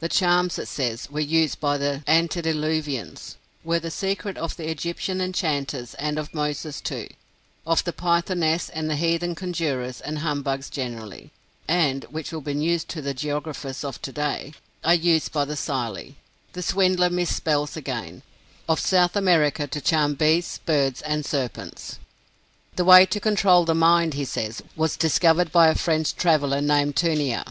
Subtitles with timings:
[0.00, 5.20] The "charms," it says, were used by the "Anted_e_luvians;" were the secret of the Egyptian
[5.20, 7.06] enchanters and of Moses, too;
[7.64, 11.30] of the Pythoness and the heathen conjurors and humbugs generally;
[11.68, 15.54] and (which will be news to the geographers of to day) "are used by the
[15.54, 16.14] Psyli
[16.54, 18.22] (the swindler mis spells again)
[18.68, 22.00] of South America to charm Beasts, Birds, and Serpents."
[22.74, 26.96] The way to control the mind, he says, was discovered by a French traveler named
[26.96, 27.44] Tunear.